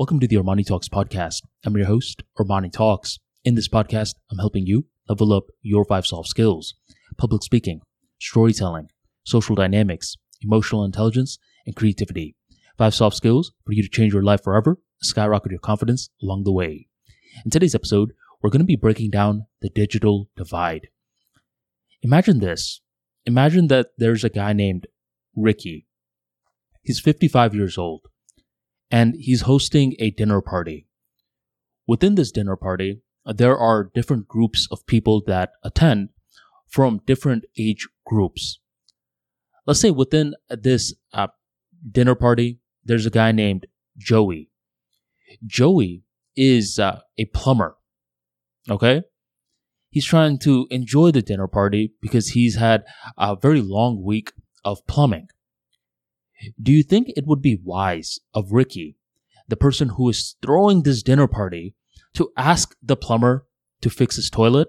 Welcome 0.00 0.20
to 0.20 0.26
the 0.26 0.36
Armani 0.36 0.66
Talks 0.66 0.88
podcast. 0.88 1.42
I'm 1.62 1.76
your 1.76 1.84
host, 1.84 2.22
Armani 2.38 2.72
Talks. 2.72 3.18
In 3.44 3.54
this 3.54 3.68
podcast, 3.68 4.14
I'm 4.30 4.38
helping 4.38 4.64
you 4.64 4.86
level 5.10 5.30
up 5.30 5.48
your 5.60 5.84
five 5.84 6.06
soft 6.06 6.26
skills 6.26 6.72
public 7.18 7.42
speaking, 7.42 7.82
storytelling, 8.18 8.88
social 9.24 9.54
dynamics, 9.54 10.16
emotional 10.40 10.86
intelligence, 10.86 11.38
and 11.66 11.76
creativity. 11.76 12.34
Five 12.78 12.94
soft 12.94 13.14
skills 13.14 13.52
for 13.66 13.74
you 13.74 13.82
to 13.82 13.90
change 13.90 14.14
your 14.14 14.22
life 14.22 14.42
forever, 14.42 14.78
skyrocket 15.02 15.50
your 15.50 15.60
confidence 15.60 16.08
along 16.22 16.44
the 16.44 16.52
way. 16.52 16.88
In 17.44 17.50
today's 17.50 17.74
episode, 17.74 18.14
we're 18.40 18.48
going 18.48 18.60
to 18.60 18.64
be 18.64 18.76
breaking 18.76 19.10
down 19.10 19.48
the 19.60 19.68
digital 19.68 20.30
divide. 20.34 20.88
Imagine 22.00 22.40
this. 22.40 22.80
Imagine 23.26 23.66
that 23.66 23.88
there's 23.98 24.24
a 24.24 24.30
guy 24.30 24.54
named 24.54 24.86
Ricky. 25.36 25.86
He's 26.82 27.00
55 27.00 27.54
years 27.54 27.76
old 27.76 28.06
and 28.90 29.14
he's 29.18 29.42
hosting 29.42 29.94
a 29.98 30.10
dinner 30.10 30.40
party. 30.40 30.86
Within 31.86 32.14
this 32.14 32.30
dinner 32.30 32.56
party, 32.56 33.00
there 33.24 33.56
are 33.56 33.90
different 33.94 34.28
groups 34.28 34.66
of 34.70 34.86
people 34.86 35.22
that 35.26 35.50
attend 35.62 36.10
from 36.68 37.00
different 37.06 37.44
age 37.58 37.88
groups. 38.06 38.60
Let's 39.66 39.80
say 39.80 39.90
within 39.90 40.34
this 40.48 40.94
uh, 41.12 41.28
dinner 41.90 42.14
party, 42.14 42.58
there's 42.84 43.06
a 43.06 43.10
guy 43.10 43.32
named 43.32 43.66
Joey. 43.98 44.50
Joey 45.46 46.02
is 46.36 46.78
uh, 46.78 47.00
a 47.18 47.26
plumber. 47.26 47.76
Okay? 48.68 49.02
He's 49.90 50.06
trying 50.06 50.38
to 50.40 50.66
enjoy 50.70 51.10
the 51.10 51.22
dinner 51.22 51.48
party 51.48 51.94
because 52.00 52.28
he's 52.28 52.56
had 52.56 52.84
a 53.18 53.36
very 53.36 53.60
long 53.60 54.02
week 54.02 54.32
of 54.64 54.86
plumbing. 54.86 55.28
Do 56.60 56.72
you 56.72 56.82
think 56.82 57.08
it 57.10 57.26
would 57.26 57.42
be 57.42 57.60
wise 57.62 58.18
of 58.34 58.52
Ricky, 58.52 58.96
the 59.48 59.56
person 59.56 59.90
who 59.90 60.08
is 60.08 60.36
throwing 60.42 60.82
this 60.82 61.02
dinner 61.02 61.26
party, 61.26 61.74
to 62.14 62.30
ask 62.36 62.74
the 62.82 62.96
plumber 62.96 63.46
to 63.82 63.90
fix 63.90 64.16
his 64.16 64.30
toilet? 64.30 64.68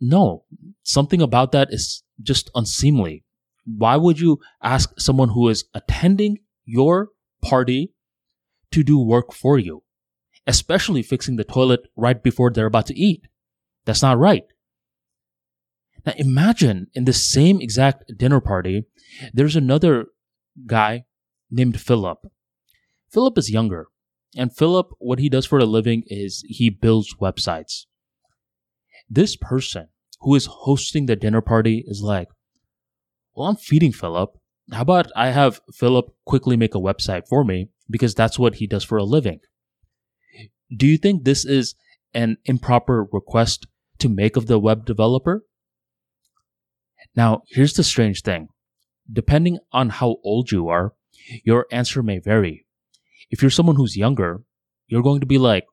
No, 0.00 0.44
something 0.82 1.22
about 1.22 1.52
that 1.52 1.68
is 1.70 2.02
just 2.20 2.50
unseemly. 2.54 3.24
Why 3.64 3.96
would 3.96 4.18
you 4.18 4.40
ask 4.62 4.98
someone 4.98 5.30
who 5.30 5.48
is 5.48 5.64
attending 5.74 6.38
your 6.64 7.10
party 7.40 7.92
to 8.72 8.82
do 8.82 8.98
work 8.98 9.32
for 9.32 9.58
you, 9.58 9.84
especially 10.46 11.02
fixing 11.02 11.36
the 11.36 11.44
toilet 11.44 11.86
right 11.96 12.20
before 12.20 12.50
they're 12.50 12.66
about 12.66 12.86
to 12.86 12.98
eat? 12.98 13.28
That's 13.84 14.02
not 14.02 14.18
right. 14.18 14.44
Now 16.04 16.14
imagine 16.16 16.88
in 16.94 17.04
the 17.04 17.12
same 17.12 17.60
exact 17.60 18.10
dinner 18.16 18.40
party, 18.40 18.86
there's 19.32 19.54
another 19.54 20.06
guy 20.66 21.04
named 21.50 21.80
Philip. 21.80 22.18
Philip 23.10 23.38
is 23.38 23.50
younger, 23.50 23.88
and 24.36 24.56
Philip, 24.56 24.88
what 24.98 25.18
he 25.18 25.28
does 25.28 25.46
for 25.46 25.58
a 25.58 25.64
living 25.64 26.04
is 26.06 26.44
he 26.46 26.70
builds 26.70 27.14
websites. 27.20 27.86
This 29.08 29.36
person 29.36 29.88
who 30.20 30.34
is 30.34 30.46
hosting 30.46 31.06
the 31.06 31.16
dinner 31.16 31.40
party 31.40 31.84
is 31.86 32.00
like, 32.02 32.28
well, 33.34 33.48
I'm 33.48 33.56
feeding 33.56 33.92
Philip. 33.92 34.38
How 34.70 34.82
about 34.82 35.12
I 35.16 35.30
have 35.30 35.60
Philip 35.74 36.14
quickly 36.24 36.56
make 36.56 36.74
a 36.74 36.80
website 36.80 37.28
for 37.28 37.44
me 37.44 37.68
because 37.90 38.14
that's 38.14 38.38
what 38.38 38.56
he 38.56 38.66
does 38.66 38.84
for 38.84 38.96
a 38.96 39.04
living? 39.04 39.40
Do 40.74 40.86
you 40.86 40.96
think 40.96 41.24
this 41.24 41.44
is 41.44 41.74
an 42.14 42.38
improper 42.44 43.06
request 43.12 43.66
to 43.98 44.08
make 44.08 44.36
of 44.36 44.46
the 44.46 44.58
web 44.58 44.86
developer? 44.86 45.44
Now, 47.14 47.42
here's 47.48 47.74
the 47.74 47.84
strange 47.84 48.22
thing. 48.22 48.48
Depending 49.10 49.58
on 49.72 49.90
how 49.90 50.16
old 50.22 50.52
you 50.52 50.68
are, 50.68 50.94
your 51.44 51.66
answer 51.70 52.02
may 52.02 52.18
vary. 52.18 52.66
If 53.30 53.42
you're 53.42 53.50
someone 53.50 53.76
who's 53.76 53.96
younger, 53.96 54.42
you're 54.86 55.02
going 55.02 55.20
to 55.20 55.26
be 55.26 55.38
like, 55.38 55.64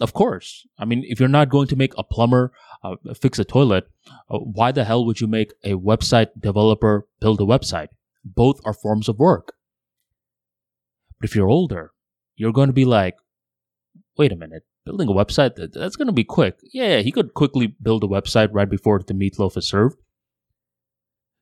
of 0.00 0.12
course. 0.12 0.66
I 0.78 0.84
mean, 0.84 1.04
if 1.06 1.18
you're 1.18 1.28
not 1.28 1.48
going 1.48 1.68
to 1.68 1.76
make 1.76 1.92
a 1.96 2.04
plumber 2.04 2.52
uh, 2.84 2.96
fix 3.18 3.38
a 3.38 3.44
toilet, 3.44 3.88
uh, 4.30 4.38
why 4.38 4.72
the 4.72 4.84
hell 4.84 5.06
would 5.06 5.20
you 5.20 5.26
make 5.26 5.52
a 5.64 5.72
website 5.72 6.28
developer 6.38 7.06
build 7.20 7.40
a 7.40 7.44
website? 7.44 7.88
Both 8.24 8.60
are 8.64 8.74
forms 8.74 9.08
of 9.08 9.18
work. 9.18 9.54
But 11.18 11.30
if 11.30 11.34
you're 11.34 11.48
older, 11.48 11.92
you're 12.36 12.52
going 12.52 12.68
to 12.68 12.74
be 12.74 12.84
like, 12.84 13.16
wait 14.18 14.32
a 14.32 14.36
minute, 14.36 14.64
building 14.84 15.08
a 15.08 15.12
website, 15.12 15.56
that's 15.56 15.96
going 15.96 16.06
to 16.06 16.12
be 16.12 16.24
quick. 16.24 16.58
Yeah, 16.72 16.98
he 16.98 17.10
could 17.10 17.32
quickly 17.32 17.74
build 17.80 18.04
a 18.04 18.08
website 18.08 18.50
right 18.52 18.68
before 18.68 19.00
the 19.00 19.14
meatloaf 19.14 19.56
is 19.56 19.68
served. 19.68 19.96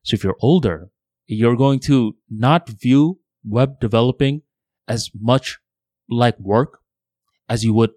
So 0.04 0.14
if 0.14 0.22
you're 0.22 0.36
older, 0.40 0.90
you're 1.26 1.56
going 1.56 1.80
to 1.80 2.16
not 2.30 2.68
view 2.68 3.20
web 3.44 3.80
developing 3.80 4.42
as 4.88 5.10
much 5.18 5.58
like 6.08 6.38
work 6.38 6.80
as 7.48 7.64
you 7.64 7.74
would 7.74 7.92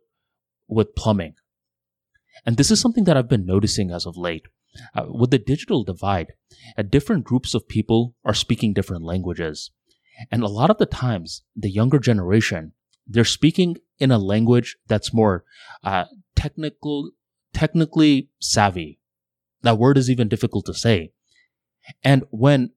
with 0.67 0.95
plumbing. 0.95 1.35
And 2.45 2.57
this 2.57 2.71
is 2.71 2.79
something 2.79 3.05
that 3.05 3.17
I've 3.17 3.29
been 3.29 3.45
noticing 3.45 3.91
as 3.91 4.05
of 4.05 4.17
late. 4.17 4.47
Uh, 4.93 5.05
with 5.07 5.31
the 5.31 5.39
digital 5.39 5.83
divide, 5.83 6.33
uh, 6.77 6.83
different 6.83 7.23
groups 7.23 7.53
of 7.53 7.67
people 7.67 8.13
are 8.23 8.33
speaking 8.33 8.73
different 8.73 9.03
languages. 9.03 9.71
And 10.31 10.43
a 10.43 10.47
lot 10.47 10.69
of 10.69 10.77
the 10.77 10.85
times, 10.85 11.43
the 11.55 11.69
younger 11.69 11.99
generation, 11.99 12.73
they're 13.07 13.25
speaking 13.25 13.77
in 13.99 14.11
a 14.11 14.17
language 14.17 14.77
that's 14.87 15.13
more 15.13 15.45
uh, 15.83 16.05
technical, 16.35 17.11
technically 17.53 18.29
savvy. 18.39 18.99
That 19.63 19.79
word 19.79 19.97
is 19.97 20.09
even 20.09 20.27
difficult 20.27 20.65
to 20.67 20.73
say. 20.73 21.11
And 22.03 22.23
when 22.29 22.71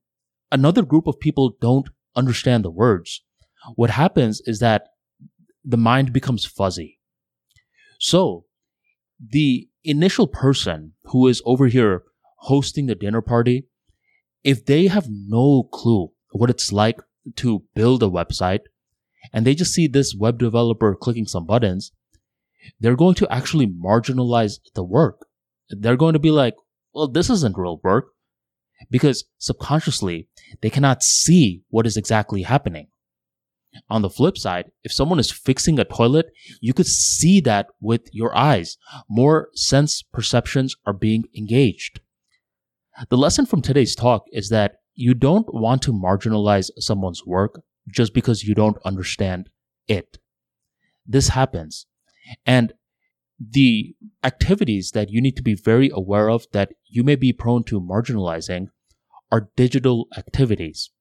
another 0.51 0.81
group 0.83 1.07
of 1.07 1.19
people 1.19 1.55
don't 1.61 1.89
understand 2.15 2.65
the 2.65 2.71
words, 2.71 3.23
what 3.75 3.91
happens 3.91 4.41
is 4.45 4.59
that 4.59 4.87
the 5.63 5.77
mind 5.77 6.11
becomes 6.11 6.45
fuzzy. 6.45 6.99
So 7.99 8.45
the 9.19 9.69
initial 9.83 10.27
person 10.27 10.93
who 11.05 11.27
is 11.27 11.41
over 11.45 11.67
here 11.67 12.03
hosting 12.39 12.87
the 12.87 12.95
dinner 12.95 13.21
party, 13.21 13.67
if 14.43 14.65
they 14.65 14.87
have 14.87 15.07
no 15.09 15.63
clue 15.71 16.11
what 16.31 16.49
it's 16.49 16.71
like 16.71 16.99
to 17.35 17.63
build 17.75 18.01
a 18.01 18.07
website 18.07 18.61
and 19.31 19.45
they 19.45 19.53
just 19.53 19.73
see 19.73 19.87
this 19.87 20.15
web 20.15 20.39
developer 20.39 20.95
clicking 20.95 21.27
some 21.27 21.45
buttons, 21.45 21.91
they're 22.79 22.95
going 22.95 23.15
to 23.15 23.31
actually 23.31 23.67
marginalize 23.67 24.59
the 24.73 24.83
work. 24.83 25.27
They're 25.69 25.95
going 25.95 26.13
to 26.13 26.19
be 26.19 26.31
like, 26.31 26.55
well, 26.93 27.07
this 27.07 27.29
isn't 27.29 27.57
real 27.57 27.79
work 27.83 28.07
because 28.89 29.25
subconsciously 29.37 30.27
they 30.61 30.69
cannot 30.69 31.03
see 31.03 31.63
what 31.69 31.85
is 31.85 31.97
exactly 31.97 32.43
happening. 32.43 32.87
On 33.89 34.01
the 34.01 34.09
flip 34.09 34.37
side, 34.37 34.71
if 34.83 34.91
someone 34.91 35.19
is 35.19 35.31
fixing 35.31 35.79
a 35.79 35.85
toilet, 35.85 36.31
you 36.59 36.73
could 36.73 36.87
see 36.87 37.39
that 37.41 37.67
with 37.79 38.09
your 38.11 38.35
eyes. 38.35 38.77
More 39.09 39.49
sense 39.53 40.01
perceptions 40.01 40.75
are 40.85 40.93
being 40.93 41.23
engaged. 41.37 42.01
The 43.09 43.17
lesson 43.17 43.45
from 43.45 43.61
today's 43.61 43.95
talk 43.95 44.25
is 44.31 44.49
that 44.49 44.75
you 44.93 45.13
don't 45.13 45.53
want 45.53 45.81
to 45.83 45.93
marginalize 45.93 46.69
someone's 46.79 47.25
work 47.25 47.61
just 47.89 48.13
because 48.13 48.43
you 48.43 48.53
don't 48.53 48.77
understand 48.83 49.49
it. 49.87 50.17
This 51.07 51.29
happens. 51.29 51.87
And 52.45 52.73
the 53.49 53.95
activities 54.23 54.91
that 54.91 55.09
you 55.09 55.21
need 55.21 55.35
to 55.35 55.41
be 55.41 55.55
very 55.55 55.89
aware 55.93 56.29
of 56.29 56.45
that 56.51 56.73
you 56.85 57.03
may 57.03 57.15
be 57.15 57.33
prone 57.33 57.63
to 57.63 57.81
marginalizing 57.81 58.67
are 59.31 59.49
digital 59.55 60.07
activities. 60.15 60.91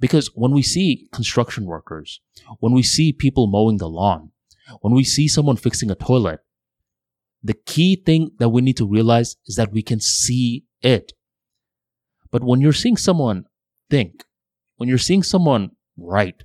Because 0.00 0.28
when 0.34 0.52
we 0.52 0.62
see 0.62 1.08
construction 1.12 1.66
workers, 1.66 2.20
when 2.60 2.72
we 2.72 2.82
see 2.82 3.12
people 3.12 3.46
mowing 3.46 3.76
the 3.76 3.88
lawn, 3.88 4.30
when 4.80 4.94
we 4.94 5.04
see 5.04 5.28
someone 5.28 5.56
fixing 5.56 5.90
a 5.90 5.94
toilet, 5.94 6.40
the 7.42 7.54
key 7.54 7.96
thing 7.96 8.30
that 8.38 8.48
we 8.48 8.62
need 8.62 8.76
to 8.78 8.86
realize 8.86 9.36
is 9.46 9.56
that 9.56 9.72
we 9.72 9.82
can 9.82 10.00
see 10.00 10.64
it. 10.80 11.12
But 12.30 12.42
when 12.42 12.60
you're 12.60 12.72
seeing 12.72 12.96
someone 12.96 13.44
think, 13.90 14.24
when 14.76 14.88
you're 14.88 14.98
seeing 14.98 15.22
someone 15.22 15.72
write, 15.96 16.44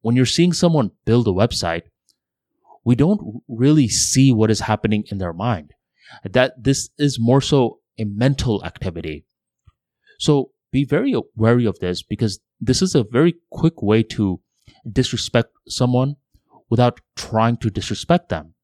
when 0.00 0.16
you're 0.16 0.26
seeing 0.26 0.52
someone 0.52 0.92
build 1.04 1.26
a 1.26 1.30
website, 1.30 1.82
we 2.86 2.94
don't 2.94 3.42
really 3.48 3.88
see 3.88 4.32
what 4.32 4.48
is 4.48 4.60
happening 4.60 5.04
in 5.10 5.18
their 5.18 5.32
mind. 5.32 5.72
That 6.22 6.52
this 6.56 6.88
is 6.96 7.18
more 7.18 7.40
so 7.40 7.80
a 7.98 8.04
mental 8.04 8.64
activity. 8.64 9.26
So 10.20 10.52
be 10.70 10.84
very 10.84 11.12
wary 11.34 11.66
of 11.66 11.80
this 11.80 12.04
because 12.04 12.38
this 12.60 12.80
is 12.82 12.94
a 12.94 13.02
very 13.02 13.34
quick 13.50 13.82
way 13.82 14.04
to 14.04 14.40
disrespect 14.90 15.50
someone 15.66 16.14
without 16.70 17.00
trying 17.16 17.56
to 17.56 17.70
disrespect 17.70 18.28
them. 18.28 18.54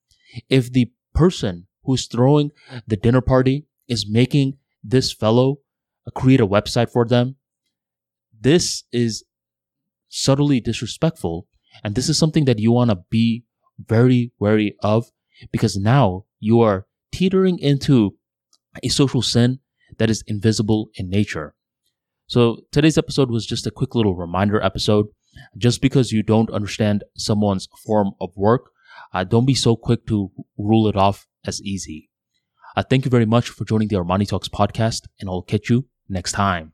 If 0.49 0.73
the 0.73 0.93
person 1.15 1.67
who's 1.83 2.07
throwing 2.07 2.53
the 2.87 2.97
dinner 2.97 3.23
party 3.23 3.67
is 3.89 4.09
making 4.09 4.57
this 4.85 5.13
fellow 5.13 5.59
create 6.15 6.41
a 6.41 6.47
website 6.47 6.93
for 6.93 7.05
them, 7.05 7.37
this 8.41 8.85
is 8.93 9.25
subtly 10.09 10.61
disrespectful. 10.61 11.49
And 11.83 11.97
this 11.97 12.09
is 12.09 12.19
something 12.19 12.45
that 12.45 12.61
you 12.61 12.71
want 12.71 12.91
to 12.91 13.03
be 13.11 13.45
very 13.89 14.33
wary 14.39 14.77
of 14.83 15.11
because 15.51 15.77
now 15.77 16.25
you 16.41 16.61
are 16.61 16.87
teetering 17.13 17.59
into 17.59 18.17
a 18.83 18.89
social 18.89 19.23
sin 19.23 19.61
that 19.99 20.11
is 20.11 20.25
invisible 20.27 20.91
in 20.95 21.09
nature. 21.09 21.55
So 22.27 22.61
today's 22.71 22.99
episode 22.99 23.31
was 23.31 23.47
just 23.47 23.67
a 23.67 23.71
quick 23.71 23.95
little 23.95 24.15
reminder 24.15 24.63
episode. 24.63 25.07
Just 25.57 25.81
because 25.81 26.13
you 26.13 26.23
don't 26.23 26.51
understand 26.51 27.05
someone's 27.17 27.69
form 27.85 28.13
of 28.21 28.31
work, 28.37 28.71
uh, 29.15 29.25
don't 29.25 29.47
be 29.47 29.55
so 29.55 29.77
quick 29.77 30.07
to 30.07 30.31
rule 30.59 30.89
it 30.89 30.97
off 30.97 31.27
as 31.45 31.63
easy. 31.63 32.11
Uh, 32.77 32.83
thank 32.83 33.05
you 33.05 33.11
very 33.11 33.27
much 33.27 33.49
for 33.49 33.65
joining 33.65 33.89
the 33.89 33.97
Armani 33.97 34.29
Talks 34.29 34.49
podcast, 34.49 35.09
and 35.21 35.29
I'll 35.29 35.43
catch 35.43 35.69
you 35.71 35.87
next 36.09 36.33
time. 36.33 36.73